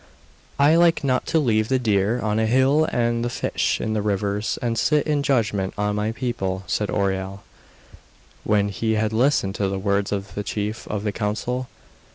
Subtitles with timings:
[0.57, 4.01] 'I like not to leave the deer on the hill and the fish in the
[4.01, 7.41] rivers, and sit in judgment on my people,' said Oireal,
[8.43, 11.67] when he had listened to the words of the chief of the council.